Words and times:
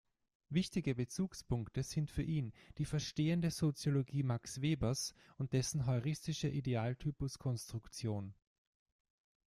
Wichtige 0.49 0.95
Bezugspunkte 0.95 1.83
sind 1.83 2.09
für 2.09 2.23
ihn 2.23 2.53
die 2.79 2.85
Verstehende 2.85 3.51
Soziologie 3.51 4.23
Max 4.23 4.59
Webers 4.59 5.13
und 5.37 5.53
dessen 5.53 5.85
heuristische 5.85 6.47
Idealtypus-Konstruktion. 6.49 8.33